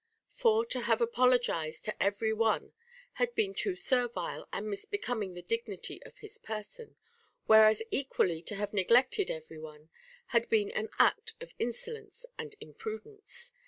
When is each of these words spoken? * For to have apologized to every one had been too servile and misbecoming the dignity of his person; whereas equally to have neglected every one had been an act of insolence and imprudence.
* 0.17 0.31
For 0.31 0.65
to 0.65 0.81
have 0.81 0.99
apologized 0.99 1.85
to 1.85 2.01
every 2.01 2.33
one 2.33 2.73
had 3.21 3.35
been 3.35 3.53
too 3.53 3.75
servile 3.75 4.47
and 4.51 4.65
misbecoming 4.67 5.35
the 5.35 5.43
dignity 5.43 6.01
of 6.01 6.17
his 6.17 6.39
person; 6.39 6.95
whereas 7.45 7.83
equally 7.91 8.41
to 8.41 8.55
have 8.55 8.73
neglected 8.73 9.29
every 9.29 9.59
one 9.59 9.91
had 10.29 10.49
been 10.49 10.71
an 10.71 10.89
act 10.97 11.33
of 11.39 11.53
insolence 11.59 12.25
and 12.39 12.55
imprudence. 12.59 13.51